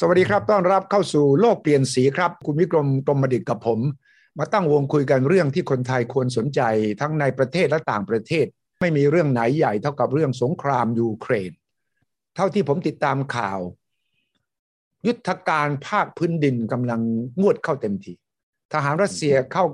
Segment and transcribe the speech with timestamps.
[0.00, 3.80] สวัสดีครับ ต้อนรับเข้าสู่โลกเปลี่ยนสีครับ คุณวิกรมกรมดิตกับผม
[4.38, 6.60] มาตั้งวงคุยกันเรื่องที่คนไทยควรสนใจ
[7.00, 8.46] ทั้งในประเทศและต่างประเทศ
[8.80, 11.52] ไม่มีเรื่องไหนใหญ่เท่ากับเรื่องสงครามยูเครน
[12.36, 13.58] เท่าที่ผมติดตามข่าว
[15.06, 17.00] ยุทธการภาคพื้นดินกำลัง
[17.40, 18.12] งวดเข้าเต็มที
[18.72, 19.64] ทหารรัสเซียเข้า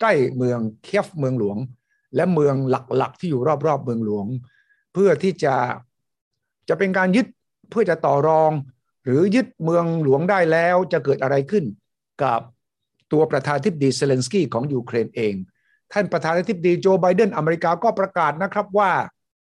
[0.00, 1.58] ใกล้เมืองเคียฟเมืองหลวง
[2.16, 4.26] และเมืองหลักๆ ที่อยู่รอบๆเมืองหลวง
[4.92, 5.54] เพื่อที่จะ
[6.68, 7.26] จะเป็นการยึด
[7.70, 8.52] เพื่อจะต่อรอง
[9.04, 11.64] หรือยึดเมืองหลวงได้แล้วจะเกิดอะไรขึ้น
[12.22, 12.40] กับ
[13.12, 15.34] ตัวประธานาธิบดีเซเลนสกี้ของยูเครนเอง
[15.92, 18.92] ท่านประธานาธิบดีโจไบเดนอเมริกาก็ประกาศนะครับว่า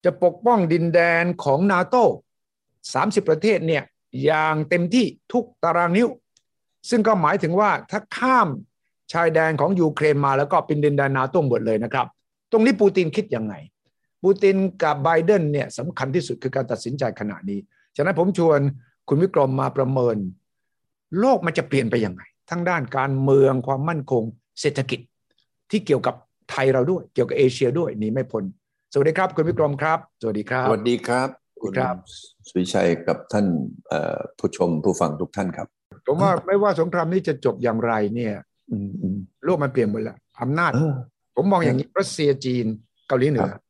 [0.04, 2.04] จะปกป้องดินแดนของนาโต้
[2.66, 3.82] 30 ประเทศเนี่ย
[4.24, 6.08] อย่างเต็มที่ทุกตารางนิ้ว
[6.90, 8.48] ซึ่งก็หมายถึงว่าถ้าข้าม
[9.12, 12.06] ชายแดนของยูเครนมาแล้วก็เป็นดินแดนนาโต้หมดเลยนะครับ
[12.52, 13.54] ตรงนี้ปูตินคิดยังไง
[14.22, 17.58] ปูตินกับไบเดนเนี่ยสำคัญที่สุดคือการตัดสินใจขณะนี้
[17.96, 18.60] ฉะนั้นผมชวน
[19.08, 20.16] คุณวิกรมมาประเมิน
[21.20, 24.22] โลกมันจะเปลี่ยนไปยังไง ทั้งด้านการเมืองความมั่นคง
[24.60, 25.00] เศรษฐกิจ
[25.70, 26.14] ที่เกี่ยวกับ
[26.50, 28.44] ไทยเราด้วย เกี่ยวกับเอเชียด้วยหนี่ไม่พ้น
[28.92, 31.28] สวัสดีครับ คุณวิกรมครับ สวัสดีครับ สวัสดีครับ
[31.62, 31.96] คุณครับ
[32.48, 33.46] สุวิชัยกับท่าน
[33.88, 35.66] เอ่อผู้ชมผู้ฟังทุกท่านครับ
[36.06, 38.34] ผมว่าไม่ว่าสงครามนี้จะจบอย่างไรเนี่ย
[38.70, 40.94] อืมอืมโลกมันเปลี่ยนหมดแล้วอำนาจเออ
[41.36, 42.66] ผมมองอย่างนี้รัสเซียจีน
[43.08, 43.62] เกาหลีเหนือครับ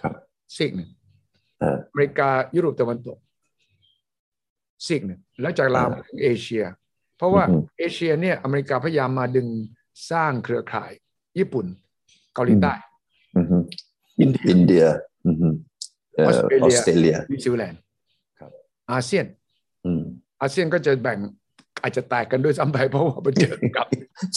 [0.00, 0.14] ครับ
[0.56, 0.90] ซีกหนึ่ง
[1.60, 3.18] เอออเมริกายุโรปตะวันตก
[4.86, 6.64] ซีกหนึ่งแล้วจากลาวมาถึงเอเชีย
[7.16, 9.48] เพราะว่าอือฮึเอเชียเนี่ยอเมริกาพยายามมาดึง
[10.10, 10.92] สร้างเครือข่าย
[11.38, 11.66] ญี่ปุ่น
[12.34, 12.74] เกาหลีใต้
[13.36, 13.62] อืมอืม
[14.20, 14.84] อินเดียอินเดีย
[15.24, 15.54] อืมอืม
[16.14, 17.80] เอ่อออออสสเตเตรรเลีเลียยนนิวซีแลนด์
[18.38, 18.50] ครับ
[18.92, 19.26] อาเซียน
[19.86, 20.02] อืม
[20.40, 21.18] อาเซียนก็จะแบ่ง
[21.82, 23.86] อาจจะแตกกันด้วยซ้ำไปเพราะว่ามันเจอกับ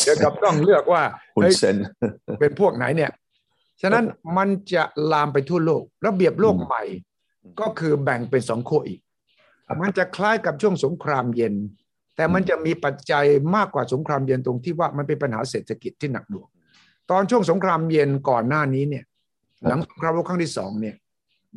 [0.03, 1.03] เจอกับต้องเลือกว่า
[1.35, 1.75] คุณเฮ้ยเซน
[2.39, 3.11] เป็นพวกไหนเนี่ย
[3.81, 4.05] ฉะนั้น
[4.37, 6.83] มันจะลามไปทั่วโลก ระเบียบโลกอืมใหม่
[7.59, 9.10] ก็คือแบ่งเป็นสองขั้วอีกครับ
[9.81, 11.53] มันจะคล้ายกับช่วงสงครามเย็น
[12.15, 16.47] แต่มันจะมีปัจจัยมากกว่าสงครามเย็นตรงที่ว่ามันเป็นปัญหาเศรษฐกิจที่หนักหน่วง
[17.11, 19.05] ตอนช่วงสงครามเย็นก่อนหน้านี้เนี่ย
[19.67, 20.95] หลังสงครามโลกครั้งที่สองเนี่ย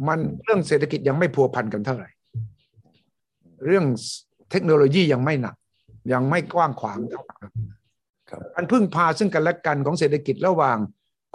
[0.09, 2.09] มันเรื่องเศรษฐกิจยังไม่พัวพันกันเท่าไหร่
[3.67, 3.85] เรื่อง
[4.51, 5.55] เทคโนโลยียังไม่หนัก
[6.13, 7.39] ยังไม่กว้างขวางเท่ากัน
[8.31, 10.79] ครับการพึ่งพาซึ่งกันและกันของเศรษฐกิจระหว่าง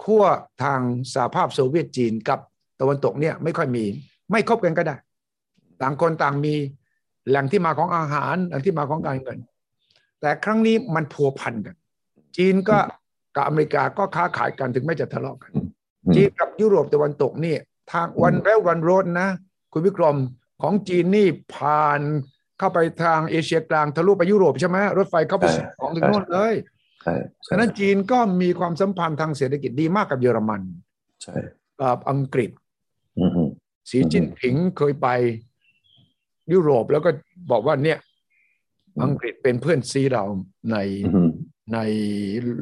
[0.04, 0.24] ขั้ว
[0.62, 0.80] ทาง
[1.14, 2.40] สหภาพโซเวียตจีนกับ
[2.80, 3.84] ตะวันตกเนี่ยไม่ค่อยมี
[4.30, 4.96] ไม่คบกันก็ได้
[5.82, 6.54] ต่างคนต่างมี
[7.28, 9.38] แหล่งที่มาของอาหารแหล่งที่มาของการเงิน
[10.20, 11.76] แต่ครั้งนี้มันพัวพันกัน
[12.36, 12.78] จีนก็
[13.36, 15.60] กับอเมริกาก็ค้าขายกันถึงแม้จะทะเลาะกันอื
[16.12, 17.56] มจีนกับยุโรปตะวันตกนี่
[17.92, 19.28] ทางวันแล้ววันโรดนะ
[19.72, 20.16] คุณวิกรม
[20.62, 22.00] ของจีนนี่ผ่าน
[22.58, 26.54] เข้าไปทางเอเชียกลางทะลุไปยุโรปใช่ไหมรถไฟเข้าไปส่งของถึงโน่นเลย
[27.02, 27.14] ใช่
[27.46, 30.60] ฉะนั้นจีนก็มีความสัมพันธ์ทางเศรษฐกิจดีมากกับเยอรมัน
[31.22, 31.34] ใช่
[31.80, 32.50] กับอังกฤษ
[33.18, 33.48] อืมอืม
[33.90, 35.08] สีจิ้นผิงเคยไป
[36.52, 37.10] ยุโรปแล้วก็
[37.50, 37.98] บอกว่าเนี่ย
[39.02, 40.24] อังกฤษเป็นเพื่อนซีเรา
[40.72, 40.76] ใน
[41.14, 41.30] อืม
[41.74, 41.78] ใน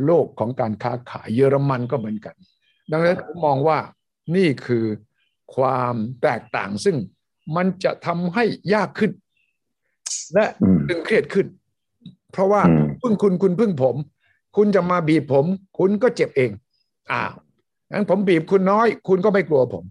[0.04, 2.34] โลกของการค้าขายเยอรมันก็เหมือนกัน
[2.92, 3.78] ดังนั้นผมมองว่า
[4.36, 4.84] นี่คือ
[5.56, 6.96] ความแตกต่างซึ่ง
[7.56, 8.44] มันจะทำให้
[8.74, 9.12] ยากขึ้น
[10.34, 11.46] และอืมตึงเครียดขึ้น
[12.32, 13.96] เพราะว่าอืมพึ่งคุณคุณพึ่งผม
[14.56, 15.46] คุณจะมาบีบผม
[15.78, 16.50] คุณก็เจ็บเอง
[17.12, 17.34] อ้าว
[17.92, 19.84] งั้นผมบีบคุณน้อย คุณก็ไม่กลัวผม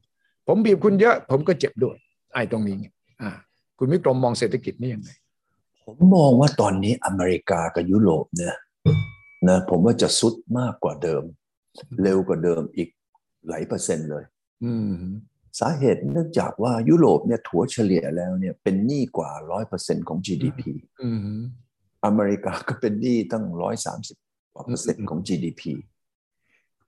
[0.47, 1.95] ผมบีบคุณเยอะ ผมก็เจ็บด้วย
[2.33, 2.87] ไอ้ตรงนี้ไง
[3.21, 3.31] อ่า
[3.77, 5.09] คุณวิกรมมองเศรษฐกิจนี่ยังไง
[5.85, 8.55] ผมมองว่าตอนนี้อเมริกากับยุโรปเนี่ย
[9.47, 11.23] นะผมว่าจะสุดมากกว่าเดิม
[12.03, 12.89] เร็วกว่าเดิมอีก
[13.47, 14.23] หลายเปอร์เซ็นต์เลย
[14.63, 14.93] อืม
[15.59, 20.61] สาเหตุเนื่องจากว่ายุโรปเนี่ยถัวเฉลี่ยแล้วเนี่ยเป็นหนี้กว่าร้อยเปอร์เซ็นของ GDP
[21.03, 21.19] อืม
[22.05, 24.17] อเมริกาก็เป็นหนี้ตั้งร้อยสามสิบ
[24.53, 25.61] กว่าเปอร์เซ็นต์ของ GDP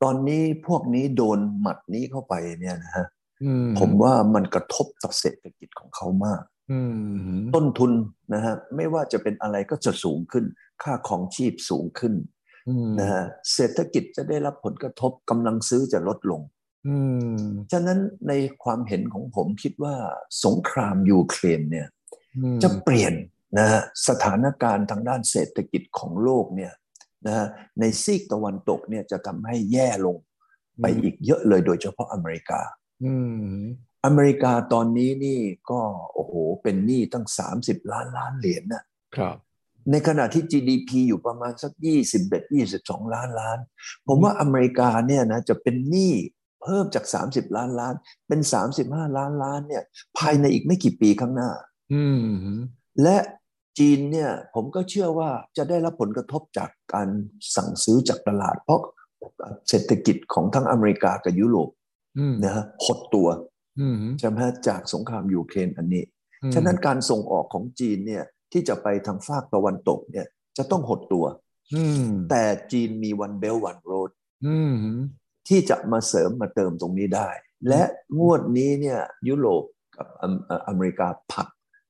[0.03, 3.07] ตอนนี้พวกนี้โดนหมัดนี้เข้าไปเนี่ยนะฮะ
[3.43, 6.58] อืมผมว่ามันกระทบต่อเศรษฐกิจของเขามากอืม
[7.55, 7.91] ต้นทุน
[8.33, 10.45] นะฮะไม่ว่าจะเป็นอะไรก็จะสูงขึ้น
[10.83, 12.13] ค่าของชีพสูงขึ้น
[12.67, 16.41] อืมนะฮะเศรษฐกิจจะได้รับผลกระทบกำลังซื้อจะลดลง
[16.87, 16.97] อื
[17.35, 17.37] ม
[17.71, 19.95] ฉะนั้นในความเห็นของผมคิดว่า
[20.45, 21.87] สงครามยูเครนเนี่ย
[22.37, 23.13] อืมจะเปลี่ยน
[23.59, 26.73] นะฮะสถานการณ์ทางด้านเศรษฐกิจของโลกเนี่ย
[27.25, 27.47] นะฮะ
[27.79, 30.15] ในซีกตะวันตกเนี่ยจะทำให้แย่ลง
[30.81, 32.61] ไปอีกเยอะเลยโดยเฉพาะอเมริกา
[34.03, 35.81] อืมอเมริกาตอนนี้นี่ก็
[36.13, 37.25] โอ้โหเป็นหนี้ตั้ง
[37.55, 38.83] 30 ล้านล้านเหรียญนะ
[39.15, 39.35] ครับ
[39.91, 41.71] ในขณะที่ GDP อยู่ประมาณสัก
[42.17, 43.57] 21 22 ล้านล้าน
[44.07, 46.13] ผมว่าอเมริกาเนี่ยนะจะเป็นหนี้
[46.63, 47.93] เพิ่มจาก 30 ล้านล้าน
[48.27, 48.39] เป็น
[48.77, 49.83] 35 ล้านล้านเนี่ย
[50.17, 51.51] ภายในอีกไม่กี่ปีข้างหน้า
[51.93, 52.59] อืม
[53.03, 53.17] และ
[53.79, 57.07] จีนเนี่ยผมก็เชื่อว่าจะได้รับผลกระทบจากการ
[57.55, 58.81] สั่งซื้อจากตลาด เพราะ
[59.69, 61.69] เศรษฐกิจของทั้งอเมริกากับยุโรป
[62.17, 63.48] อืมนะฮะหดตัวอืม
[64.19, 66.03] ใช่ไหมฮะจากสงครามยูเครนอันนี้
[66.53, 70.27] ฉะนั้นการส่งออกของจีนเนี่ยที่จะไปทางฝากตะวันตกเนี่ย
[70.57, 71.25] จะต้องหดตัว
[71.75, 74.09] อืมแต่จีนมีวันเบลวันโรด
[74.45, 74.75] อืม
[75.47, 77.29] ที่จะมาเสริมมาเติมตรงนี้ได้
[77.67, 77.81] และ
[78.19, 79.63] งวดนี้เนี่ยยุโรป
[79.95, 81.47] กับอเมเอ่ออเมริกาผลัก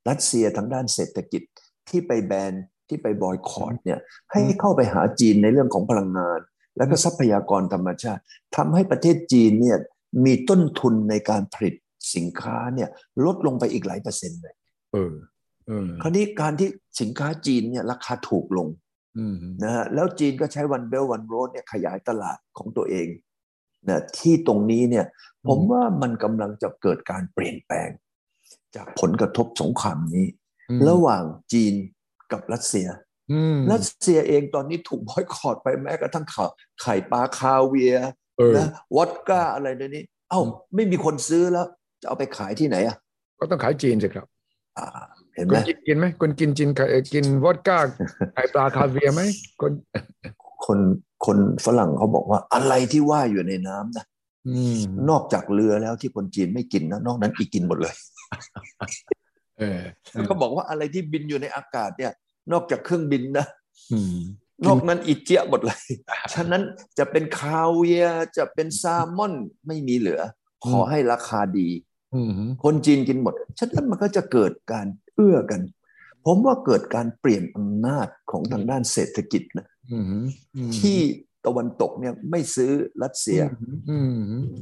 [0.09, 1.41] รัสเซียทางด้านเศรษฐกิจ
[1.89, 2.53] ที่ไปแบน
[2.89, 3.99] ที่ไปบอยคอรดเนี่ย
[4.31, 6.39] ให้เข้าไปหาจีนในเรื่องของพลังงาน
[6.77, 8.21] แล้วก็ทรัพยากรธรรมชาติ
[8.55, 9.77] ทำให้ประเทศจีนเนี่ย
[10.25, 11.73] มีต้นทุนในการผลิต
[12.15, 12.89] สินค้าเนี่ย
[13.25, 14.55] ลดลงไปอีกหลายเปอร์เซ็นต์เลย
[14.93, 15.13] เออ
[15.67, 16.69] เออคราวนี้การที่
[17.01, 18.67] สินค้าจีนเนี่ยราคาถูกลง
[19.17, 23.07] อืมนะฮะแล้วจีนก็ใช้วันเบลวันโรดเนี่ยขยายตลาดของตัวเอง
[23.89, 25.05] นะที่ตรงนี้เนี่ย
[25.47, 27.89] ผมว่ามันกำลังจะเกิดการเปลี่ยนแปลง
[28.75, 30.25] จากผลกระทบสงครามนี้
[30.89, 31.23] ระหว่าง
[31.53, 31.73] จีน
[32.31, 32.87] กับรัสเซีย
[33.31, 36.49] อืมรัสเซียเองตอนนี้ถูกบอยคอรดไปแม้กระทั่งข่าว
[36.81, 40.41] ไข่ปลาคาเวียร์เออ นะวอดก้าอะไรเดี๋ยวนี้ เอ้า
[40.75, 41.65] ไม่มีคนซื้อแล้ว
[42.01, 42.95] จะเอาไปขายที่ไหนอะ
[43.39, 44.25] ก็ต้องขายจีนสิครับ
[44.77, 44.85] อ่า
[45.35, 47.79] เห็นคไหมนกินกินไหมคนกินจีนไข่เอ่อกินวอดก้า
[48.33, 49.21] ไข่ปลาคาเวียร์ไหม
[49.61, 49.71] คน
[50.65, 50.79] คน
[51.25, 54.05] คนฝรั่งเขาบอกว่าอะไรที่ว่ายอยู่ในน้ำนะ
[54.47, 57.95] อืมนอกจากเรือแล้วที่คนจีนไม่กินนะนอกนั้นอีกกินหมดเลย
[59.59, 59.81] เออ
[60.27, 62.11] เขาบอกว่าอะไรที่บินอยู่ในอากาศเนี่ย
[62.51, 63.45] นอกจากเครื่องบินนะ
[63.91, 64.17] อืม
[64.65, 65.81] นอกนั้นอีเจียหมดเลย
[66.33, 66.63] ฉะนั้น
[66.97, 69.33] จะเป็นคาเวียร์จะเป็นแซลมอน
[69.67, 70.21] ไม่มีเหลือ
[70.65, 71.69] ขอให้ราคาดี
[72.15, 72.31] อืม
[72.63, 75.61] คนจีนกินหมด ฉะนั้นมันก็จะเกิดการเอื้อกัน
[76.25, 80.03] ผมว่าเกิดการเปลี่ยนอำนาจของทางด้านเศรษฐกิจนะอืม
[80.55, 80.99] อืมที่
[81.45, 82.71] ตะวันตกเนี่ยไม่ซื้อ
[83.03, 83.41] รัสเซีย
[83.89, 84.13] อืม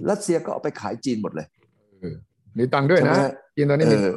[0.09, 1.47] รัสเซียก็เอาไปขายจีนหมดเลย
[2.57, 4.13] มีตังค์ด้วยใช่ไหนะมจีนตอนนี้มีเออ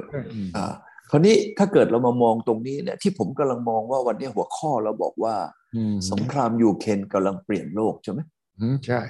[0.57, 0.67] ตัง
[1.11, 5.37] ค์ด้วยอืมอ่าคราวนี้ถ้าเกิดเรามามองตรงนี้เนี่ยที่ผมกำลังมองว่าวันนี้หัวข้อเราบอกว่า
[5.77, 8.21] อืมสงครามยูเครนกำลังเปลี่ยนโลกใช่ไหม
[8.61, 9.01] อืมใช่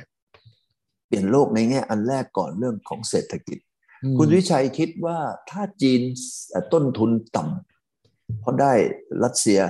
[1.06, 3.58] เปลี่ยนโลกในแง่อันแรกก่อนเรื่องของเศรษฐกิจ
[4.02, 5.18] อืมคุณวิชัยคิดว่า
[5.50, 6.00] ถ้าจีน
[6.50, 8.72] เอ่อต้นทุนต่ำเพราะได้
[9.24, 9.60] รัสเซีย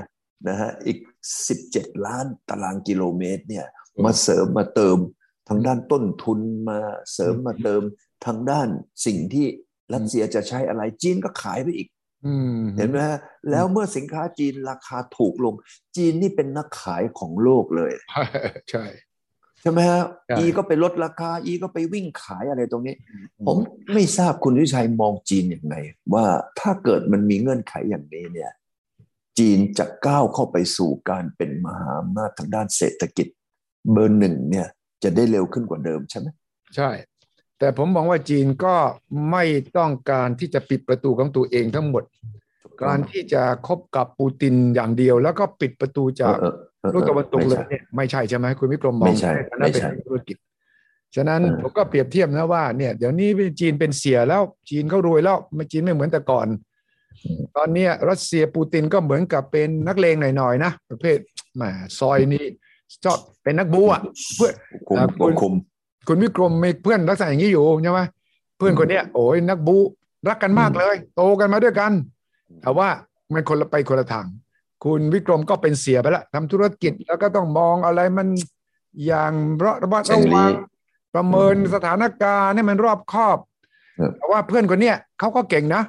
[0.49, 0.99] นะฮะอีก
[1.53, 3.67] 17 ล้านตารางกิโลเมตรเนี่ย
[4.05, 4.99] มาเสริมมาเติม
[5.49, 6.79] ทางด้านต้นทุนมา
[7.13, 7.83] เสริมมาเติม
[8.27, 8.69] ทางด้าน
[9.07, 9.47] สิ่งที่
[9.95, 12.00] รัสเซียจะใช้อะไรจีนก็ขายไปอีกอืม
[12.77, 13.19] เห็นไหมฮะ
[13.51, 15.55] แล้วเมื่อสินค้าจีนราคาถูกลง
[15.97, 17.93] จีนนี่เป็นนักขายของโลกเลย
[18.71, 18.85] ใช่
[19.63, 22.95] ใช่ไหมฮะใช่อีก็ไปลดราคา อีก็ไปวิ่งขายอะไรตรงนี้
[23.47, 23.57] ผม
[23.93, 25.77] ไม่ทราบคุณวิชัยมองจีนอย่างไร
[26.15, 26.27] ว่า
[26.61, 28.53] ถ้าเกิดมันมีเงื่อนไขอย่างนี้เนี่ย
[29.39, 33.27] จีนจะก้าวเข้าไปสู่การเป็นมหาอำนาจทางด้านเศรษฐกิจ
[33.93, 34.67] เบอร์หนึ่งเนี่ย
[35.03, 36.29] จะได้เร็วขึ้นกว่าเดิมใช่ไหม
[36.77, 36.91] ใช่
[37.61, 38.75] แต่ผมมองว่าจีนก็
[39.31, 39.45] ไม่
[39.77, 42.05] ต้องการที่จะปิดประตูของตัวเองทั้งหมด
[42.85, 50.37] การที่จะคบกับปูตินอย่างเดียว แล้วก็ปิดประตูจากเออเออโลกตะวันตกเลยไม่ใช่เนี่ยไม่ใช่ใช่ไหมคุณวิกรมมองไม่ใช่ในฐานะเป็นไม่ใช่นักธุรกิจ
[51.17, 53.29] ฉะนั้นเออผมก็เปรียบเทียบนะว่าเนี่ยเดี๋ยวนี้
[53.61, 56.47] จีนเป็นเสียแล้วจีนเขารวยแล้วไม่จีนไม่เหมือนแต่ก่อน
[57.57, 61.19] ตอนเนี้ยรัสเซียปูตินก็เหมือนกับเป็นนักเลงหน่อยๆนะประเภท
[61.57, 61.63] แหม
[61.99, 62.45] ซอยนี้
[63.05, 64.01] ชอบเป็นนักบูอะ
[64.37, 64.53] เพื่อ
[64.89, 65.55] คุมอ่าคุณคุม
[66.09, 68.01] คุณวิกรมมีเพื่อนลักษณะอย่างนี้อยู่ใช่ไหม
[68.59, 69.77] เพื่อนคนเนี้ยโอ้ยนักบู
[70.29, 71.93] รักกันมากเลย โตกันมาด้วยกัน
[72.63, 72.89] แต่ว่า
[73.33, 74.27] มันคนละไปคนละทาง
[74.85, 78.29] คุณวิกรมก็เป็นเสียไปแล้วทำธุรกิจแล้วก็ต้องมองอะไรมัน
[79.07, 79.33] อย่าง
[79.65, 80.53] ระระมัดเชระงลีวัง
[81.15, 83.39] ประเมินอืมสถานการณ์ให้มันรอบคอบ
[83.99, 85.83] ครับแต่ว่าเพื่อนคนเนี้ยเขาก็เก่งนะ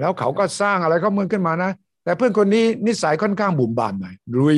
[0.00, 1.70] แล้วเขาก็สร้างอะไรเขาเมืองขึ้นมานะ
[2.04, 4.56] แต่เพื่อนคนนี้นิสัยค่อนข้างบุ่มบามหน่อยรุย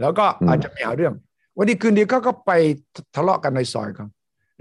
[0.00, 1.14] แล้วก็อาจจะมีหาเรื่อง
[1.56, 2.50] วันนี้คืนดีเขาก็ไป
[3.14, 4.06] ทะเลาะกันในซอยเขา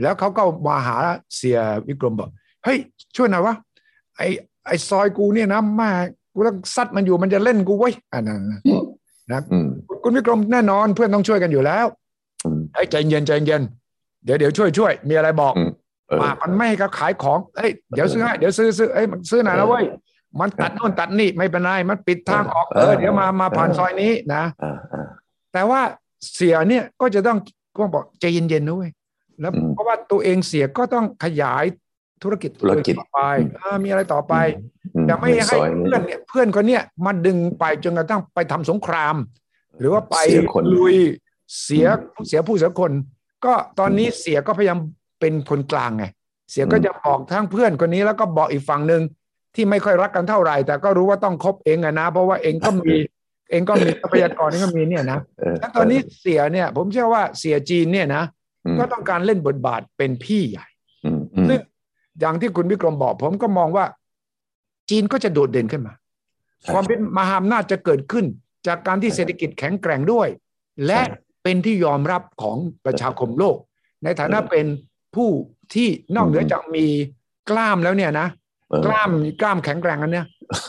[0.02, 0.98] แล้วเขาก็มาหา
[1.36, 2.30] เสียวิกรมบอก
[2.64, 2.78] เฮ้ย
[3.16, 3.56] ช่วยหน่อยวะ
[4.18, 4.22] ไอ
[4.66, 5.90] ไอซอยกูเนี่ยนะแม่
[6.34, 8.60] กูต้องซัดมันอยู่มันจะเล่นกูไว้ยอันนั้นนะ
[9.32, 9.68] นะอืม
[10.04, 11.86] คุณวิกรมแน่นอนเพื่อนต้องช่วยกันอยู่แล้ว
[12.46, 13.62] อืมไอ้ยใจเย็นใจเย็น
[14.26, 15.70] เดี๋ยวเดี๋ยวช่วยช่วยมีอะไรบอกอืม
[16.08, 19.86] เออปากมันไม่ให้เขาขายของเอ้ยเดี๋ยวซื้อให้เดี๋ยวซื้อซื้อเอ้ยมันซื้อหน่อยนะเว้ย
[20.40, 25.08] มันตัดโน่นตัดนี่ไม่เป็นไรมันปิดทางออกเออเดี๋ยวมามาผ่านซอยนี้นะอ่าอ่า
[25.54, 25.82] แต่ว่า
[26.34, 27.38] เสียเนี่ยก็จะต้อง
[27.78, 28.92] ก็บอกใจเย็นๆนะเว้ย
[29.42, 31.66] แล้วอืมเพราะว่าตัวเองเสียก็ต้องขยาย
[32.24, 34.34] ธุรกิจธุรกิจต่อไปอืมอ่ามีอะไรต่อไป
[34.96, 39.16] อืจะไม่ให้ซอยนี้เพื่อนเนี่ยเพื่อนคนเนี้ยมาดึงไปจนกระทั่งไปทำสงคราม
[39.80, 40.98] หรือว่าไปเสียคนลุย
[41.64, 41.88] เสีย
[42.28, 42.92] เสียผู้เสียคน
[43.46, 44.80] ก็ตอนนี้เสียก็พยายาม
[45.20, 46.06] เป็นคนกลางไง
[46.52, 49.02] เสียก็จะบอกทั้งเพื่อนคนนี้แล้วก็บอกอีกฝั่งหนึ่ง
[49.56, 52.96] ที่ไม่ค่อยรักกันเท่าไหร่ แต่ก็รู้ว่าต้องคบเองอะนะ เพราะว่าเองก็มี
[53.52, 58.39] เองก็มีทรัพยากรเองก็มีเนี่ยนะเออแล้วตอนนี้เสียเนี่ย ผมเชื่อว่าเสียจีนเนี่ยนะอืม
[58.80, 60.68] ก็ต้องการเล่นบทบาทเป็นพี่ใหญ่
[61.06, 61.60] อืมอืมซึ่ง
[62.20, 63.86] อย่างที่คุณวิกรมบอก ผมก็มองว่า
[64.90, 65.94] จีนก็จะโดดเด่นขึ้นมา
[66.62, 68.26] ใช่ความเป็นมหาอำนาจจะเกิดขึ้น
[68.68, 70.28] จากการที่ใช่เศรษฐกิจแข็งแกร่งด้วย
[70.86, 73.58] และใช่เป็นที่ยอมรับของประชาคมโลก
[74.04, 74.66] ในฐานะเป็น
[75.16, 75.30] ผู้
[75.74, 76.86] ที่นอกเหนือจากมี
[77.50, 78.28] กล้ามแล้วเนี่ยนะ
[78.70, 79.12] เออกล้าม
[79.42, 80.26] กล้ามแข็งแกร่งอันเนี้ย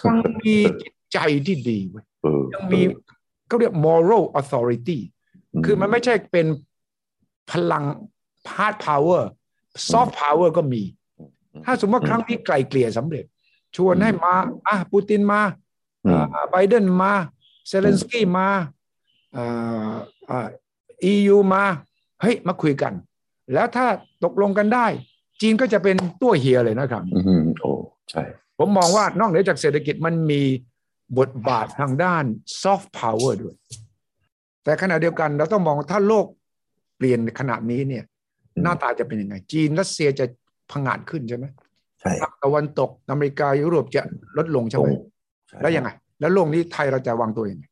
[0.06, 2.80] ยังมีจิตใจที่ดีเว้ยเออยังมี
[3.46, 4.98] เขาเรียก moral authority
[5.64, 6.46] คือมันไม่ใช่เป็น
[7.52, 7.84] พลัง
[8.56, 9.22] hard power
[9.90, 10.82] soft power ก็มี
[11.64, 13.24] ถ้าสมมติว่าครั้งนี้ไกลเกลี่ยสำเร็จ
[13.76, 14.34] ชวนให้มา
[14.66, 15.40] อะปูตินมา
[16.06, 17.12] อืมไบเดนมา
[17.68, 18.48] เซเลนสกี้มา
[19.36, 19.92] อ่า
[20.30, 20.46] อ่า
[21.12, 21.64] EU มา
[22.20, 22.92] เฮ้ย มาคุยกัน
[23.54, 23.86] แล้วถ้า
[24.24, 24.86] ตกลงกันได้
[25.40, 27.70] จีนก็จะเป็นตัวเฮียเลยนะครับอืมโอ้
[28.10, 28.22] ใช่
[28.58, 30.42] ผมมองว่านอกเหนือจากเศรษฐกิจมันมี
[31.18, 32.24] บทบาททางด้าน
[32.62, 33.54] soft power ด้วย
[34.64, 36.26] แต่ขณะเดียวกันเราต้องมองถ้าโลก
[37.00, 38.04] เปลี่ยนขนาดนี้เนี่ย
[38.62, 40.24] หน้าตาจะเป็นยังไง จีนรัสเซียจะ
[40.70, 41.46] พังงาดขึ้นใช่ไหม
[42.00, 44.02] ใช่ตะวันตกอเมริกายุโรปจะ
[44.38, 44.88] ลดลงใช่ไหม
[45.48, 45.90] ใช่แล้วยังไง
[46.20, 47.64] แล้วโลกนี้ไทยเราจะวางตัวยังไง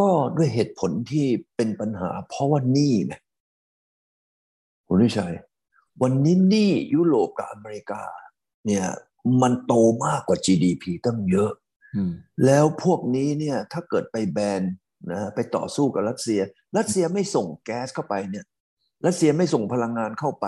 [0.00, 3.14] ก็ด้วยเหตุผลที่เป็นปัญหา เพราะว่าหนี้ไง
[4.86, 5.34] คุณวิชัย
[6.02, 8.02] วันนี้หนี้ยุโรปกับอเมริกา
[8.66, 8.86] เนี่ย
[9.42, 9.72] มันโต
[10.04, 11.52] มากกว่า GDP ตั้งเยอะ
[11.94, 12.10] อืม
[12.44, 14.62] แล้วพวกนี้เนี่ย ถ้าเกิดไปแบน
[15.10, 16.40] นะไปต่อสู้กับรัสเซีย
[16.76, 18.44] รัสเซียไม่ส่งแก๊สเข้าไปเนี่ย
[19.06, 20.46] รัสเซียไม่ส่งพลังงานเข้าไป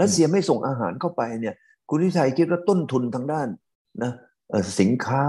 [0.00, 1.54] รัสเซียไม่ส่งอาหารเข้าไปเนี่ย
[1.88, 3.48] คุณวิชัยคิดว่าต้นทุนทางด้าน
[4.02, 4.12] นะ
[4.50, 5.22] เอ่อสินค้า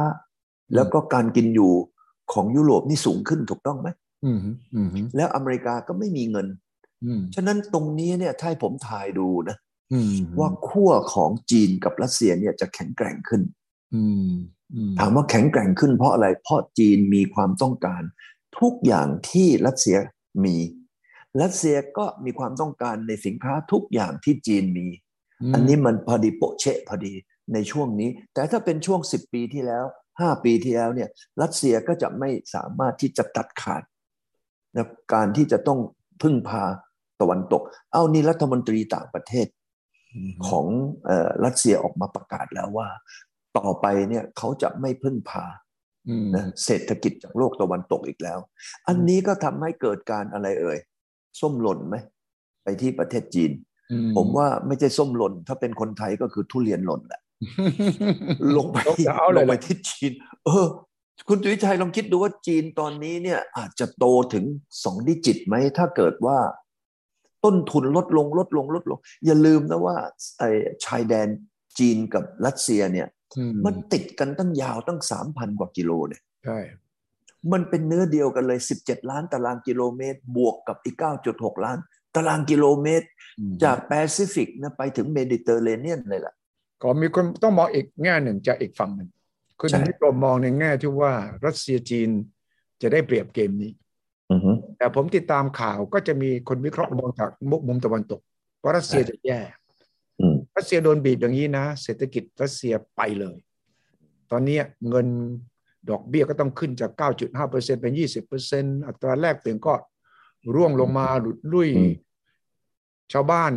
[0.76, 1.74] แล้วก็การกินอยู่
[2.34, 3.90] ของยุโรปนี่สูงขึ้นถูกต้องไหม
[4.26, 4.40] อืม
[4.76, 6.48] อืมแล้วอเมริกาก็ไม่มีเงิน
[7.06, 9.58] อืมฉะนั้นตรงนี้เนี่ยถ้าให้ผมทายดูนะ
[9.94, 13.42] อืมว่าขั้วของจีนกับรัสเซียเนี่ยจะแข็งแกร่งขึ้น
[13.96, 14.32] อืม
[14.76, 18.04] อืมถามว่าแข็งแกร่งขึ้นเพราะอะไร เพราะจีนมีความต้องการ
[18.62, 19.98] ทุกอย่างที่รัสเซีย
[20.46, 20.58] มี
[21.42, 24.88] รัสเซียก็มีความต้องการในสินค้าทุกอย่างที่จีนมี
[25.54, 27.14] อันนี้มันพอดีโปะเชะพอดี
[27.54, 31.10] ในช่วงนี้ แต่ถ้าเป็นช่วง10ปีที่แล้ว5ปีที่แล้วเนี่ย
[31.42, 33.84] รัสเซียก็จะไม่สามารถที่จะตัดขาด
[34.76, 35.80] นะการที่จะต้อง
[36.22, 36.64] พึ่งพา
[37.22, 39.48] ตะวันตก เอานี่รัฐมนตรีต่างประเทศ
[40.48, 40.66] ของ
[41.06, 42.88] เอ่อรัสเซียออกมาประกาศแล้วว่า
[43.58, 45.71] ต่อไปเนี่ยเขาจะไม่พึ่งพาอืมนะ
[46.66, 48.40] เศรษฐกิจจากโลกตะวันตกอีกแล้ว
[48.88, 50.78] อันนี้ก็ทำให้เกิดการอะไรเอ่ย
[51.42, 51.96] ส้มหล่นไหม
[52.64, 53.52] ไปที่ประเทศจีน
[53.92, 57.22] อืผมว่าไม่ใช่ส้มหล่น ถ้าเป็นคนไทยก็คือทุเรียนหล่นแหละ
[58.56, 58.78] ลงไป
[59.08, 60.12] จะเอาเลลยงเหรไปอที่จีน
[60.46, 60.68] เออ
[61.28, 64.46] คุณตุวิชัยลองคิดดูว่าจีนตอนนี้เนี่ย อาจจะโตถึง
[64.84, 66.38] สองดิจิตไหม ถ้าเกิดว่า
[67.44, 69.96] ต้นทุนลดลงลดลงลดลง อย่าลืมนะว่า
[70.38, 70.50] ไอ้
[70.86, 71.28] ชายแดน
[71.80, 73.21] จีนกับรัสเซียเนี่ยอื
[73.54, 76.60] มมันติดกันตั้งยาวตั้งสามพันกว่ากิโลเนี่ยใช่
[77.52, 80.96] มันเป็นเนื้อเดียวกันเลย 17 ล้านตารางกิโลเมตร บวกกับอีก
[81.32, 81.78] 9.6 ล้าน
[82.16, 86.34] ตารางกิโลเมตรอืมจากแปซิฟิกนะไปถึงเมดิเตอร์เรเนียนเลยล่ะ
[86.82, 89.10] ก็มีคนต้องมองอีกแง่หนึ่งจากอีกฝั่งหนึ่ง
[89.60, 91.14] คุณใช่นิกรมมองในแง่ที่ว่า
[91.46, 92.10] รัสเซียจีน
[92.82, 93.72] จะได้เปรียบเกมนี้
[94.32, 98.22] อือฮึแต่ผมติดตามข่าวก็จะมีคนวิเคราะห์มองจากมุมมุมตะวันตก
[98.64, 99.61] ว่ารัสเซียจะแย่อืม
[100.62, 103.38] รัสเซียโดนบีบอย่างนี้นะ เศรษฐกิจรัสเซียไปเลย
[104.32, 105.08] ตอนนี้เงิน
[105.90, 106.92] ดอกเบี้ยก็ต้องขึ้นจาก
[107.38, 107.94] 9.5%เป็น
[108.40, 109.74] 20%อัตราแลกเปลี่ยนก็
[110.56, 111.94] ร่วงลงมาหลุดลุ่ยอืม
[113.14, 113.52] ชาวบ้าน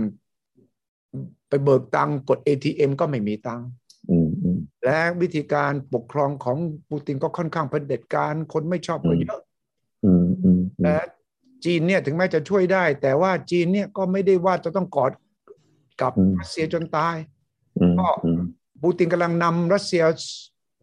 [1.48, 3.66] ไปเบิกตังค์กด ATM ก็ไม่มีตังค์
[4.10, 6.56] อืมอืมและวิธีการปกครองของ
[6.90, 9.40] ปูตินก็ค่อนข้างเผด็จการคนไม่ชอบก็เยอะ
[10.04, 10.96] อืมอืมอืมและ
[11.64, 15.12] จีนเนี่ยถึงแม้จะช่วยได้ แต่ว่าจีนเนี่ยก็ไม่ได้ว่าจะต้องกอด
[16.00, 17.16] กับรัสเซียจนตาย
[17.78, 18.40] อืมก็อืม
[18.82, 20.02] ปูตินกำลังนำรัสเซีย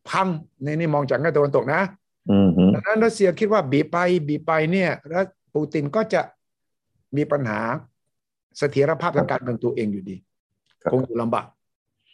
[0.10, 0.28] พัง
[0.64, 1.82] ในนี่มองจากแง่ตะวันตกนะ
[2.30, 6.22] อืมอืมดังนั้นรัสเซียคิดว่าบีบไปบีบไปเนี่ยแล้วปูตินก็จะ
[7.18, 7.62] มีปัญหา
[8.58, 10.16] เสถียรภาพทางการเมืองตัวเองอยู่ดี
[10.92, 11.46] คงอยู่ลำบาก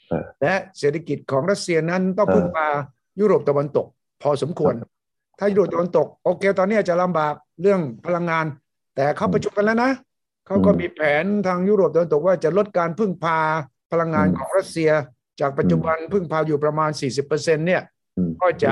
[0.09, 2.67] เออและเศรษฐกิจของรัสเซียนั้นต้องพึ่งพา
[3.19, 3.87] ยุโรปตะวันตก
[4.21, 4.73] พอสมควร
[5.39, 8.45] ถ้ายุโรปตะวันตก โอเค ตอนนี้อาจจะลำบากเรื่องพลังงาน
[8.95, 9.91] แต่เขาประชุมกันแล้วนะ
[10.47, 13.39] เขาก็มีแผนทางยุโรปตะวันตกว่าจะลดการพึ่งพา
[13.91, 14.91] พลังงานของรัสเซีย
[15.39, 16.89] จากปัจจุบันพึ่งพาอยู่ประมาณ
[17.23, 17.81] 40%เนี่ย
[18.17, 18.71] อืมก็จะ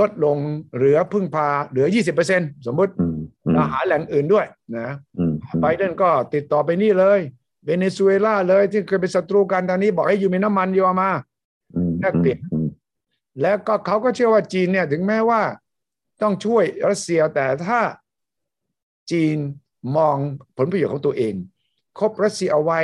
[0.00, 0.36] ลดลง
[0.76, 1.86] เหลือพึ่งพาเหลือ
[2.26, 4.88] 20%สมมติอืมอืมแล้วหาแหล่งอื่นด้วยนะ
[5.18, 7.20] อืมไบเดนก็ติดต่อไปนี่เลย
[7.64, 11.10] เวเนซุเอลาเลยที่เคยเป็นศัตรูกันตอนนี้บอกให้อยู่มีน้ำมันอยู่เอามา
[11.74, 12.68] อืมแลกเปลี่ยนอืม
[13.42, 15.40] แล้วก็เขาก็เชื่อว่าจีนเนี่ยถึงแม้ว่า
[16.22, 17.80] ต้องช่วยรัสเซียแต่ถ้า
[19.10, 19.36] จีน
[19.96, 20.16] มอง
[20.56, 21.34] ผลประโยชน์ของตัวเอง
[21.98, 22.80] คบรัสเซียเอาไว้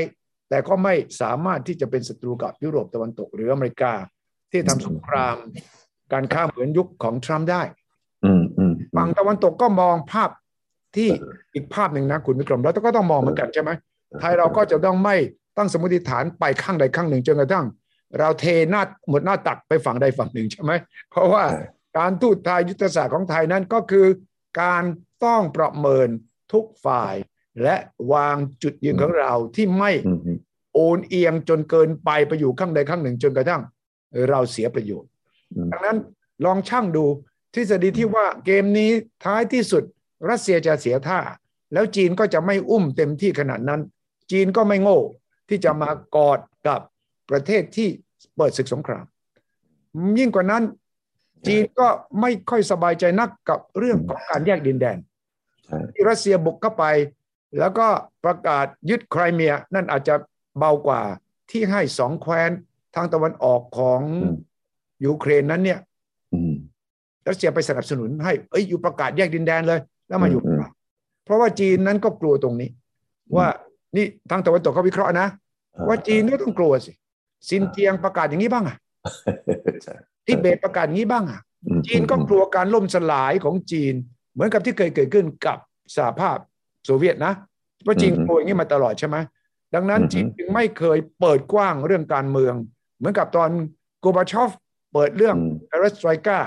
[0.49, 3.92] แต่ก็ไม่สามารถที่จะเป็นศัตรูกับยุโรปตะวันตกหรืออเมริกา
[4.50, 5.37] ที่ทำสงคราม
[6.12, 7.62] การค้าเหมือนยุคของทรัมป์ได้
[8.25, 10.30] อืมอืมฝั่งตะวันตกก็มองภาพ
[10.97, 11.09] ที่
[11.54, 13.71] อีกภาพหนึ่งนะคุณวิกรมแล้วก็ต้องมองเหมือนกันใช่ไหม
[14.21, 15.16] ไทยเราก็จะต้องไม่
[15.56, 17.66] ตั้งสมมติฐานไปข้างใดข้างหนึ่งจนกระทั่ง
[18.18, 20.73] เราเทหน้าหมดหน้าตักไปฝั่งใดฝั่งหนึ่งใช่ไหม
[21.11, 21.64] เพราะว่าใช่
[21.99, 24.06] การทูตไทยยุทธศาสตร์ของไทยนั้นก็คือ
[24.62, 24.85] การ
[25.25, 26.09] ต้องประเมิน
[26.52, 27.14] ทุกฝ่าย
[27.62, 27.76] และ
[28.12, 30.38] วางจุดยืนของเราที่ไม่อืมอืม
[30.75, 33.62] โอนเอียงจนเกินไปไปอยู่ข้างใดข้างหนึ่งจนกระทั่ง
[34.30, 35.11] เราเสียประโยชน์
[35.54, 35.99] อืมดังนั้น
[36.44, 37.04] ลองช่างดู
[37.54, 38.90] ทฤษฎีที่ว่าเกมนี้
[39.25, 39.82] ท้ายที่สุด
[40.28, 41.21] รัสเซียจะเสียท่า
[41.73, 43.80] แล้วจีนก็จะไม่อุ้มเต็มที่ขนาดนั้น
[44.30, 45.00] จีนก็ไม่โง่
[45.49, 46.80] ที่จะมากอดกับ
[47.30, 47.88] ประเทศที่
[48.37, 49.04] เปิดศึกสงคราม
[50.18, 50.62] ยิ่งกว่านั้น
[51.47, 51.88] จีนก็
[52.21, 54.99] ไม่ค่อยสบายใจนักกับเรื่องของการแยกดินแดน
[55.95, 56.85] ที่รัสเซียบุกเข้าไป
[57.59, 57.88] แล้วก็
[58.25, 60.14] ประกาศยึดไครเมีย นั่นอาจจะ
[60.59, 61.02] เบากว่า
[61.50, 62.50] ที่ให้สองแคว้น
[62.95, 64.00] ทางตะวันออกของ
[65.04, 65.78] ยูเครนนั้นเนี่ย
[67.28, 70.40] รัสเซียไปสนับสนุนให้เอ้ยอยู่ประกาศแยกดินแดนเลย แล้วมาอยู่
[71.25, 72.71] เพราะว่าจีนนั้นก็กลัวตรงนี้
[73.37, 73.47] ว่า
[73.97, 75.28] นี่ทางตะวันตกเขาวิเคราะห์นะ
[75.88, 76.92] ว่าจีนก็ต้องกลัวสิ
[77.49, 78.76] ซินเจียงประกาศอย่างนี้บ้างอะ
[80.26, 81.40] ทิเบตประกาศอย่างนี้บ้างอะ
[81.87, 83.95] จีนก็กลัวการล่มสลายของจีน
[84.33, 85.59] เหมือนกับที่เคยเกิดขึ้นกับ
[85.97, 86.37] สหภาพ
[86.85, 87.33] โซเวียตนะ
[87.83, 89.17] เพราะจีนกลัวอย่างนี้มาตลอดใช่ไหม
[89.75, 92.55] ดังนั้นจีนจึงไม่เคยเปิดกว้างเรื่องการเมือง
[92.99, 93.51] เหมือนกับตอน
[94.00, 94.51] กอร์บาชอฟ
[94.93, 95.37] เปิดเรื่อง
[95.69, 96.39] เอรสไตรกา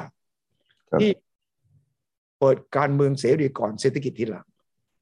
[1.00, 1.10] ที่
[2.40, 4.46] เปิดการเมืองเสรีก่อนเศรษฐกิจทีหลัง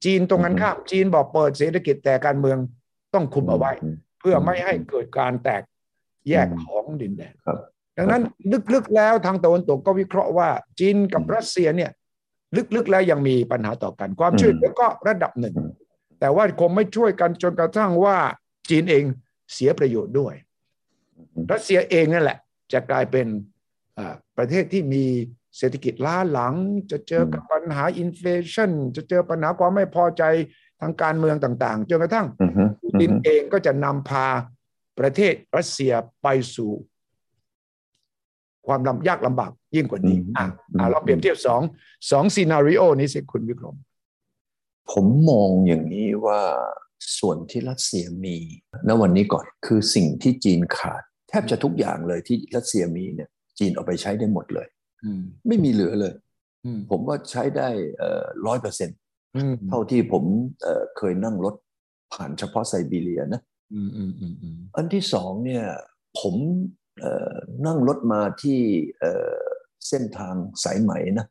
[0.04, 2.58] จีนตรงกันข้ามจีนบอกเปิดเศรษฐกิจแต่การเมือง
[3.14, 3.72] ต้องคุมเอาไว้
[4.20, 5.62] เพื่อไม่ให้เกิดการแตก
[6.28, 7.34] แยกของดินแดน
[7.96, 8.22] ดังนั้น
[8.74, 10.48] ลึกๆแล้วทางตะวันตกก็วิเคราะห์ว่า
[10.80, 11.90] จีนกับรัสเซียเนี่ย
[12.56, 15.54] ลึกๆแล้วยังมีปัญหาต่อกัน ความช่วยเหลือก็ระดับหนึ่ง
[16.20, 18.16] แต่ว่าคงไม่ช่วยกันจนกระทั่งว่า
[18.70, 19.04] จีนเอง
[19.52, 20.34] เสียประโยชน์ด้วย
[21.52, 22.38] รัสเซียเองนั่นแหละ
[22.72, 23.26] จะกลายเป็น
[24.36, 25.04] ประเทศที่มี
[25.58, 26.54] เศรษฐกิจล้าหลัง
[26.90, 30.22] จะเจอกับปัญหาอินฟลชันจะเจอปัญหาความไม่พอใจ
[30.80, 32.26] ทางการเมืองต่างๆจนกระทั่ง
[32.82, 34.26] ปูตินเองก็จะนำพา
[34.98, 35.92] ประเทศรัสเซีย
[36.22, 36.72] ไปสู่
[38.66, 40.46] ความลำยากลำบาก ยิ่งกว่านี้อะ
[40.90, 41.60] เราเปรียบเทียบสอง
[42.10, 43.76] สองซีนารีโอนี้สิคุณวิกรม
[44.92, 46.40] ผมมองอย่างนี้ว่า
[47.18, 48.36] ส่วนที่รัสเซียมี
[48.88, 54.68] ณวันนี้ก่อนคือสิ่งที่จีนขาด แทบจะทุกอย่างเลยที่รัสเซียมีเนี่ย จีนเอาไปใช้ได้หมดเลย
[55.46, 56.14] ไม่มีเหลือเลย
[56.90, 57.68] ผมว่าใช้ได้
[58.46, 58.98] ร้อยเปอร์เซ็นต์
[59.68, 60.24] เท่าที่ผม
[60.96, 61.54] เคยนั่งรถ
[62.12, 63.42] ผ่านเฉพาะไซบีเรียนะ
[64.76, 65.64] อันที่สองเนี่ย
[66.20, 66.34] ผม
[67.66, 68.60] นั่งรถมาที่
[69.88, 71.26] เส้นทางสายไหมนะ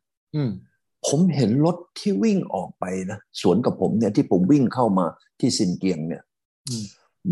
[1.06, 5.06] ผมเห็นรถที่วิ่งออกไปนะสวนกับผมเนี่ยที่ผมวิ่งเข้ามา
[5.40, 6.22] ที่ซินเกียงเนี่ย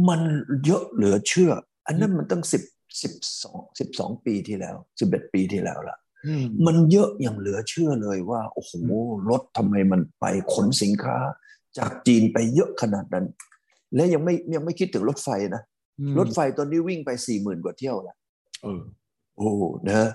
[0.08, 0.20] มัน
[0.64, 1.52] เยอะเหลือเชื่อ
[1.86, 2.62] อันนั้นมันตั้งสิบ
[3.02, 5.96] สิบสองสิบสองปีที่แล้วสิบเอ็ดปีที่แล้วละ
[6.66, 8.72] มันเยอะอย่างเหลือเชื่อเลยว่า โอ้โห
[9.30, 11.16] รถทำไมมันไปขนสินค้า
[11.78, 13.26] จากจีนไปเยอะขนาดนั้น
[13.94, 15.62] และยังไม่ยังไม่คิดถึงรถไฟนะ
[16.18, 18.16] รถไฟตอนนี้วิ่งไปสี่หมื่นกว่าเที่ยวแล้ว
[19.36, 19.50] โอ้
[19.88, 20.10] นะ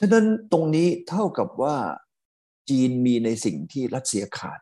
[0.00, 1.76] ฉะนั้นตรงนี้เท่ากับว่า
[2.70, 4.60] จีนมีในสิ่งที่รัสเซียขาด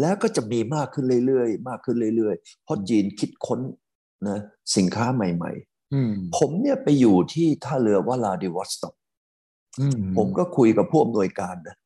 [0.00, 3.60] แล้วก็จะมีมากขึ้นเรื่อยๆ มากขึ้นเรื่อยๆ เพราะจีนคิดค้น
[4.28, 4.40] นะ
[4.76, 8.94] สินค้าใหม่ๆ ผมเนี่ยไปอยู่ที่ท่าเรือวลาดิวอสต็อก
[10.16, 11.76] ผมก็คุยกับผู้อำนวยการนะ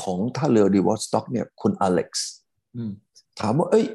[0.00, 2.30] ของท่าเรือดิวอสต็อกเนี่ยคุณอเล็กซ์
[3.40, 3.86] ถามว่า เอ้ย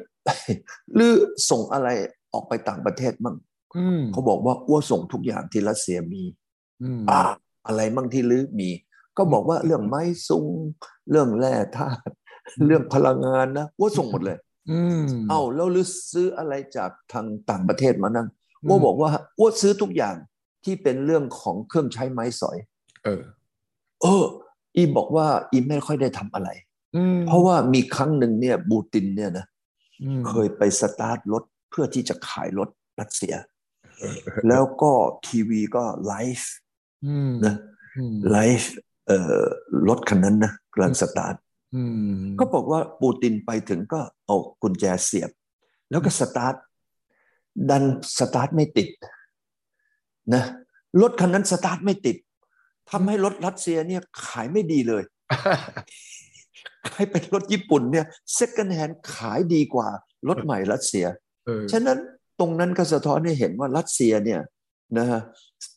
[0.96, 1.14] หรือ
[1.50, 1.88] ส่งอะไร
[2.34, 3.36] ออกไปต่างประเทศมั่ง
[4.12, 6.24] เขาบอกว่าอ้วส่งทุกอย่างที่รัสเซียมี
[7.10, 7.22] อ่า
[7.68, 8.70] อะไรมั่งที่ลือมี
[9.18, 10.46] ก็บอกว่าเรื่องไม้ซุง
[11.10, 12.14] เรื่องแร่ธาตุ
[12.66, 14.38] เรื่องพลังงานนะว่าส่งหมดเลย
[15.30, 18.28] เอาแล้วลือซื้ออะไรจากทางต่างประเทศมานั่ง
[18.68, 20.16] ว่าบอกว่าว่าซื้อทุกอย่าง
[20.66, 22.58] ที่เป็นเรื่องของเครื่องใช้ไม้สอย
[23.04, 23.22] เออ
[24.02, 24.26] เออ
[24.76, 26.50] อีบอกว่าอีไม่ค่อยได้ทำอะไร
[27.28, 29.46] เพราะว่ามีครั้งหนึ่งเนี่ย บูตินเนี่ยนะ
[30.28, 33.36] เคยไปสตาร์ทรถเพื่อที่จะขายรถรัสเซีย
[34.48, 34.92] แล้วก็
[35.28, 36.54] ทีวีก็ไลฟ์
[37.46, 37.56] นะ
[38.32, 38.74] ไลฟ์
[39.08, 39.44] เอ่อ
[39.88, 41.36] รถคันนั้นนะกำลังสตาร์ท
[42.40, 45.32] ก็บอกว่าปูตินไปถึงก็เอากุญแจเสียบ
[45.90, 46.56] แล้วก็สตาร์ท
[47.70, 47.84] ดัน
[48.20, 48.90] สตาร์ทไม่ติด
[50.34, 50.44] นะ
[51.02, 52.18] รถคันนั้นสตาร์ทไม่ติด
[52.92, 55.04] ทำให้รถรัสเซียเนี่ยขายไม่ดีเลย
[56.96, 59.88] ให้เป็นรถญี่ปุ่นเนี่ยเซ็ก n d h แฮนขายดีกว่า
[60.28, 61.06] รถใหม่รัสเซีย
[61.72, 61.98] ฉะนั้น
[62.40, 64.42] ตรงนั้นก็สะท้อนให้เห็นว่ารัสเซียเนี่ย
[64.98, 65.06] นะ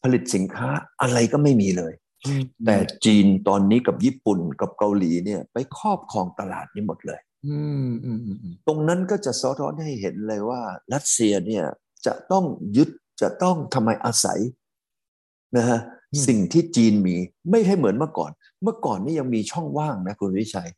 [0.03, 0.69] ผลิตสินค้า
[1.03, 1.93] อะไรก็ไม่มีเลย
[2.67, 7.21] แต่จีนตอนนี้กับญี่ปุ่นกับเกาหลีเนี่ยไปครอบครองตลาดนี้หมดเลย
[8.67, 10.61] ตรงนั้นก็จะสะท้อนให้เห็นเลยว่า
[10.95, 11.65] รัสเซียเนี่ย
[12.07, 12.45] จะต้อง
[12.77, 12.89] ยึด
[13.23, 14.41] จะต้องทำไมอาศัย
[15.57, 15.81] นะฮะ
[16.27, 17.17] สิ่งที่จีนมี
[17.51, 18.31] ไม่ใช่เหมือนเมื่อก่อน
[18.63, 20.71] เมื่อก่อนนี่ยังมีช่องว่างนะคุณวิชัย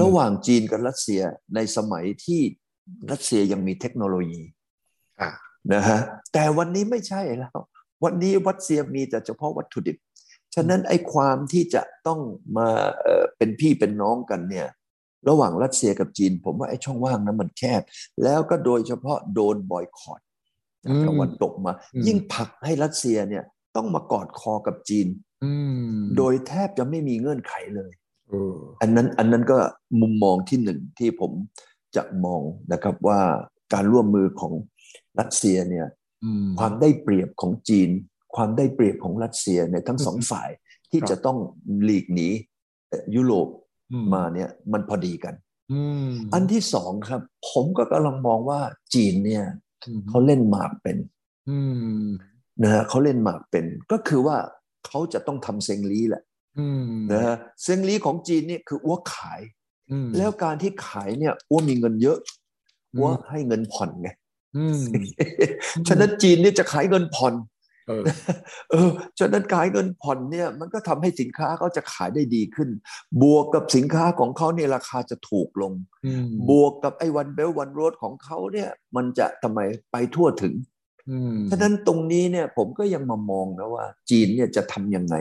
[0.00, 1.22] ระหว่างจีนกับรัสเซีย
[1.54, 2.40] ในสมัยที่
[3.10, 4.42] รัสเซียยังมีเทคโนโลยี
[5.74, 5.98] นะฮะ
[6.32, 7.58] แต่วันนี้ไม่ใช่แล้ว
[8.04, 9.96] วันนี้รัสเซียมีแต่เฉพาะวัตถุดิบ
[10.54, 12.20] ฉะนั้นไอ้ความที่จะต้อง
[12.58, 12.68] มา
[13.36, 14.66] เป็นพี่เป็นน้องกันเนี่ย
[15.28, 17.82] ระหว่างรัสเซียกับจีน ผมว่าไอ้ช่องว่างนั้นมันแคบ
[18.22, 20.20] แล้วก็โดยเฉพาะโดนบอยคอร
[20.84, 21.72] จากตะวันตกมา
[22.06, 23.44] ยิ่งผลักให้รัสเซียเนี่ย
[23.76, 25.06] ต้องมากอดคอกับจีน
[26.16, 27.92] โดยแทบจะไม่มีเงื่อนไขเลย
[28.80, 29.58] อันนั้นอันนั้นก็
[30.00, 31.32] มุมมองที่หนึ่งที่ผม
[31.96, 33.20] จะมองนะครับว่า
[33.72, 34.52] การร่วมมือของ
[35.18, 35.86] รัสเซียเนี่ย
[36.58, 37.90] ความได้เปรียบของจีน
[38.36, 40.50] ความได้เปรียบของรัสเซียในทั้งสองฝ่าย
[40.90, 41.38] ที่จะต้อง
[41.84, 42.28] หลีกหนี
[43.14, 43.48] ยุโรป
[44.14, 45.34] มาเนี่ยมันพอดีกัน
[46.32, 48.60] อันที่สองครับ ผมก็กำลังมองว่า
[48.94, 49.44] จีนเนี่ย
[50.08, 50.98] เขาเล่นหมากเป็น
[52.62, 54.36] นะฮะเขาเล่นหมากเป็น ก็คือว่า
[54.86, 56.22] เขาจะต้องทำเซงลีแหละ
[57.12, 59.40] นะฮะเซงลีของจีนนี่คืออ้วขาย
[60.16, 62.18] แล้วการที่ขายเนี่ยอ้วมีเงินเยอะ
[62.98, 64.10] อ้วให้เงินผ่อนไง
[65.88, 67.34] ฉะนั้นจีนเนี่ยจะขายเงินผ่อน
[68.70, 72.68] เออฉะนั้นขายเงินผ่อนเนี่ยมันก็ทำให้สินค้าเขาจะขายได้ดีขึ้น
[73.22, 75.72] บวกกับสินค้าของเขาเนี่ยราคาจะถูกลง
[76.50, 79.60] บวกกับไอ้วันเบลวันโรดของเขาเนี่ย มันจะทำไม
[79.92, 80.54] ไปทั่วถึง
[81.50, 85.16] ฉะนั้นตรงนี้เนี่ยผมก็ยังมามองนะว่า จีนเนี่ยจะทํำยังไง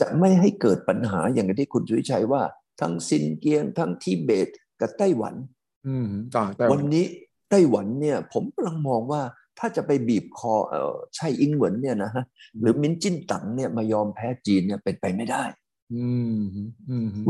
[0.00, 2.42] จะไม่ให้เกิดปัญหาอย่างที่คุณสุวิชัยว่า
[2.80, 4.48] ทั้งซินเกียงทั้งทิเบต
[4.80, 5.34] กับไต้หวัน
[6.72, 7.06] วันนี้
[7.50, 9.22] ไต้หวันเนี่ยผมกำลังมองว่า
[9.58, 12.24] ถ้าจะไปบีบคอเออใช่อิงเหวินเนี่ยนะฮะ
[12.60, 15.44] หรือมินจิ้นตังเนี่ยมายอมแพ้จีนเนี่ยเป็นไปไม่ได้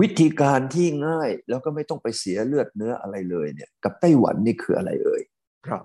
[0.00, 5.22] วิธีการที่ง่ายแล้วก็ไม่ต้องไปเสียเลือดเนื้ออะไรเลยเนี่ย กับไต้หวันนี่คืออะไรเอ่ย
[5.66, 5.82] ครับ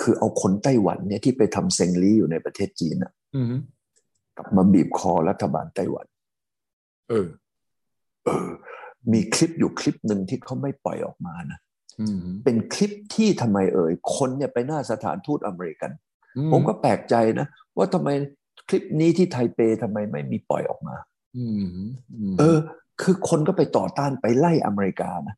[0.00, 3.12] คือเอาคนไต้หวันเนี่ยที่ไปทำเซงลี่อยู่ในประเทศจีนอะ
[4.36, 6.06] กลับมาบีบคอรัฐบาลไต้หวัน
[7.08, 7.28] เออ
[8.24, 8.48] เออ
[9.12, 11.58] มีคลิปอยู่คลิปหนึ่งที่เขาไม่ปล่อยออกมานะ
[12.44, 15.90] เป็นคลิปที่ทำไมเอ่ย คนเนี่ยไปหน้าสถานทูตอเมริกัน
[16.52, 18.08] ผมก็แปลกใจนะ ว่าทำไม
[18.68, 20.96] คลิปนี้ที่ไทเปทำไมไม่มีปล่อยออกมา
[22.38, 22.58] เออ
[23.02, 25.36] คือคนก็ไปต่อต้านไปไล่อเมริกานะ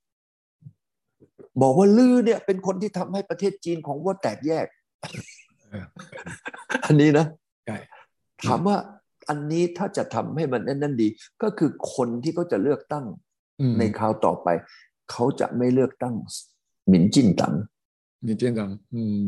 [1.62, 4.66] บอกว่าลือเนี่ยเป็นคนที่ทำให้ประเทศจีนของว่าแตกแยก
[6.86, 7.26] อันนี้นะ
[8.44, 8.76] ถามว่า
[9.28, 11.08] อันนี้ถ้าจะทำให้มันนั่นดี
[11.42, 13.06] ก็คือคนที่เขาจะเลือกตั้ง
[13.78, 14.48] ในคราวต่อไป
[15.10, 16.14] เขาจะไม่เลือกตั้ง
[16.88, 17.54] หมินจินตัง
[18.22, 19.22] หมินจินตังอืม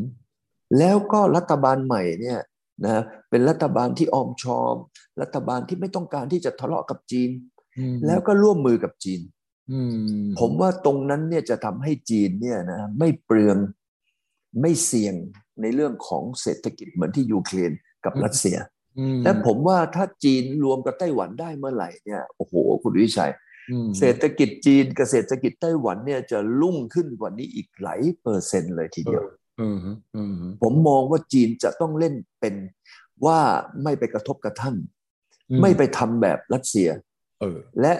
[0.77, 2.39] แล้วก็รัฐบาลใหม่เนี่ย
[2.85, 4.75] นะเป็นรัฐบาลที่ออมชอม
[5.21, 7.29] รัฐบาลที่ไม่ต้องการที่จะทะเลาะกับจีน
[8.05, 9.21] แล้วก็ร่วมมือกับจีน
[10.39, 13.57] ผมว่าตรงนั้นเนี่ยจะทำให้จีนเนี่ยนะไม่เปลือง
[14.61, 15.15] ไม่เสี่ยง
[15.61, 17.71] ในเรื่องของเศรษฐกิจเหมือนที่ยูเครน
[18.05, 18.57] กับรัสเซีย
[19.23, 23.31] และผมว่าถ้าจีนรวมกับไต้หวันได้เมื่อไหร่เนี่ยโอ้โห คุณวิชัย
[23.99, 29.23] เศรษฐกิจจีนกับเศรษฐกิจไต้หวันเนี่ยจะลุ่งขึ้นกว่านี้อีกหลายเปอร์เซ็นต์เลยทีเดียว
[30.63, 32.55] ผมมองว่าจีนจะต้องเล่นเป็น
[33.25, 33.39] ว่า
[33.83, 34.75] ไม่ไปกระทบกระทั่ง
[35.61, 36.89] ไม่ไปทำแบบรัสเซีย
[37.81, 37.93] และ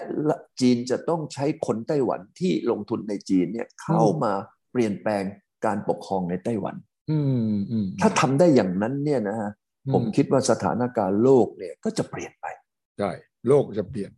[0.60, 4.32] จีนจะต้องใช้คนไต้หวันที่ลงทุนในจีนเนี่ยเข้ามา
[4.72, 5.24] เปลี่ยนแปลง
[5.66, 6.76] การปกครองในไต้หวัน
[8.00, 9.50] ถ้าทำได้อย่างนั้นเนี่ยนะฮะ
[9.92, 12.46] ผมคิดว่าสถานการณ์โลกเนี่ยก็จะเปลี่ยนไป
[12.98, 13.10] ใช่
[13.48, 14.10] โลกจะเปลี่ยน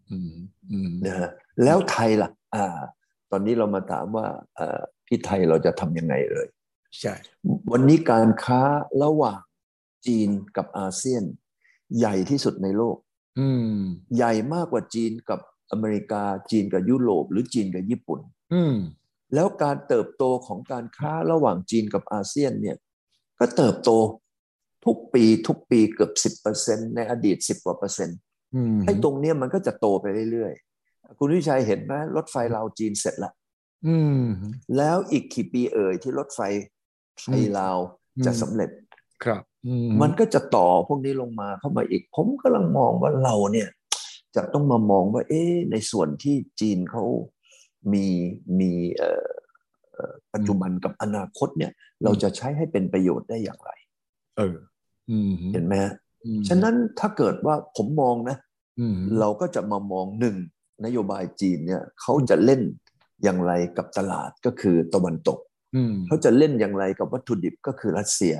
[1.07, 1.31] นะฮะ
[1.65, 2.79] แล้วไทยล่ะ อ่า
[3.31, 4.27] ตอนนี้เรามาถามว่า
[5.07, 6.47] พี่ไทยเราจะทำยังไงเลย
[7.01, 7.15] ใช่
[7.73, 8.63] วันนี้การค้า
[9.03, 9.41] ระหว่าง
[10.07, 11.23] จีนกับอาเซียน
[11.99, 12.97] ใหญ่ที่สุดในโลก
[13.41, 13.79] อืม
[14.17, 15.41] ใหญ่มากกว่าจีนกับ
[15.73, 18.21] อเมริกาจีนกับยุโรป หรือจีนกับญี่ปุ่น
[18.55, 18.77] อืม
[19.35, 22.77] แล้วการเติบโตของการค้าระหว่างจีนกับอาเซียนเนี่ย
[23.39, 23.91] ก็เติบโต
[24.85, 28.19] ทุกปีทุกปีเกือบสิบเปอร์เซ็นในอดีตสิบกว่าเปอร์เซ็นต์
[28.87, 30.72] ไอ้ตรงเนี้ยมันก็จะโตไปเรื่อยๆ
[31.19, 33.33] คุณวิชัยเห็นไหมรถไฟลาวจีนเสร็จละ
[34.77, 36.41] แล้วอีกกี่ปีเอ่ยที่รถไฟ
[37.19, 37.79] ไทยลาว
[38.27, 38.71] จะสำเร็จ
[39.25, 39.43] ครับ
[40.03, 43.69] มันก็จะต่อพวกนี้ลงมาเข้ามาอีก ผมกำลังมองว่าเราเนี่ย
[44.37, 47.05] จะต้องมามองว่า เอ๊ในส่วนที่จีนเขา
[47.93, 48.07] มี
[48.61, 48.73] มี
[50.35, 51.73] ปัจจุบันกับอนาคตเนี่ย
[52.05, 53.71] เราจะใช้ให้เป็นประโยชน์ได้อย่างไร
[54.37, 54.57] เออ
[55.53, 55.75] เห็นไหม
[56.49, 58.37] ฉะนั้นถ้าเกิดว่าผมมองนะ
[59.19, 60.37] เราก็จะมามองหนึ่ง
[60.85, 62.63] นโยบายจีนเนี่ยเขาจะเล่น
[63.23, 65.39] อย่างไรกับตลาดก็คือตะวันตก
[66.07, 68.35] เขาจะเล่นอย่างไรกับวัตถุดิบก็คือรัสเซีย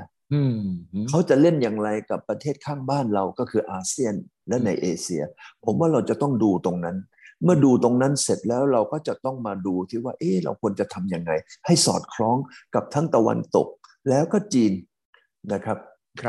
[1.09, 4.15] เขาจะเล่นอย่างไรกับประเทศข้างบ้านเราก็คืออาเซียน
[4.49, 5.23] และในเอเชีย
[5.65, 6.97] ผมว่าเราจะต้องดูตรงนั้น
[7.45, 11.33] เมื่อดูตรงนั้นเสร็จแล้วเราก็จะต้องมาดูที่ว่า เออเราควรจะทำยังไง
[11.67, 12.37] ให้สอดคล้อง
[12.75, 13.69] กับทั้งตะวันตก
[14.09, 14.73] แล้วก็จีน
[15.53, 15.79] นะครับ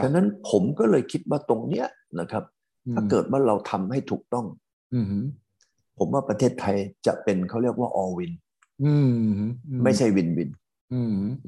[0.04, 1.88] ฉะนั้นผมก็เลยคิดว่าตรงเนี้ย
[2.20, 2.44] นะครับ
[2.96, 4.46] ถ้าเกิดว่าเราทำให้ถูกต้อง
[5.98, 8.34] ผมว่าประเทศไทยจะเป็นเขาเรียกว่า all win
[9.84, 10.50] ไม่ใช่วินวิน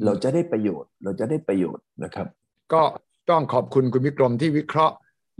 [0.05, 2.27] เราจะได้ประโยชน์ เราจะได้ประโยชน์นะครับ
[2.73, 2.81] ก็
[3.29, 4.95] ต้องขอบคุณคุณวิกรมที่วิเคราะห์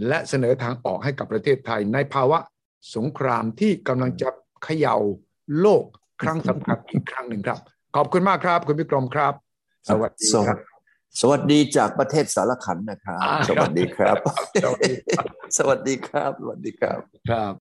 [0.08, 2.39] และเสนอทางออกให้กับประเทศไทย ในภาวะ
[2.96, 4.30] สงครามที่กำลังจะ
[4.63, 4.98] เขย่า
[5.62, 5.84] โลก
[6.22, 7.60] ครั้งสำคัญอีกครั้งหนึ่งครับ
[7.96, 9.34] ขอบคุณมากครับ คุณวิกรมครับ
[9.89, 10.58] สวัสดีครับ
[11.22, 14.15] สวัสดีจากประเทศสารขันนะครับ สวัสดีครับ
[15.58, 17.54] สวัสดีครับ สวัสดีครับ ครับ